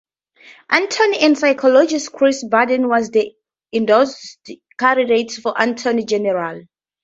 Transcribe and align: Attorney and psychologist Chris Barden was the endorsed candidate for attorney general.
Attorney 0.71 1.19
and 1.19 1.37
psychologist 1.37 2.11
Chris 2.11 2.43
Barden 2.43 2.87
was 2.87 3.11
the 3.11 3.35
endorsed 3.71 4.49
candidate 4.79 5.33
for 5.33 5.53
attorney 5.55 6.05
general. 6.05 6.63